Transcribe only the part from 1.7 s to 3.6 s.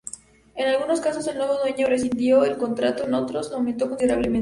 rescindió el contrato; en otros, lo